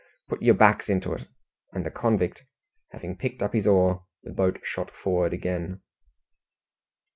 [0.29, 1.27] Put your backs into it!"
[1.73, 2.41] and the convict
[2.89, 5.81] having picked up his oar, the boat shot forward again.